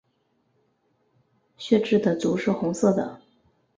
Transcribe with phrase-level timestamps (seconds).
[1.59, 3.21] 血雉的足是红色的。